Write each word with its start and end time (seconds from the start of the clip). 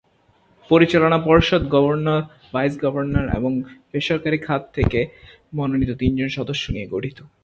পরিচালনা 0.69 1.17
পর্ষদ 1.25 1.61
governor, 1.67 2.21
vice governor 2.53 3.25
এবং 3.37 3.51
বেসরকারি 3.91 4.37
খাত 4.37 4.61
থেকে 4.73 4.99
মনোনীত 5.53 5.91
তিনজন 5.91 6.29
সদস্য 6.29 6.63
নিয়ে 6.71 6.91
গঠিত। 6.91 7.17